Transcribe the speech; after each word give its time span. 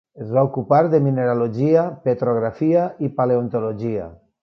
Es 0.23 0.29
va 0.37 0.43
ocupar 0.45 0.79
de 0.93 0.99
mineralogia, 1.09 1.85
petrografia 2.09 2.89
i 3.09 3.15
paleontologia. 3.23 4.13